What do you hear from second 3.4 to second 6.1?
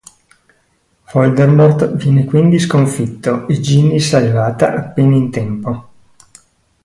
e Ginny salvata appena in tempo.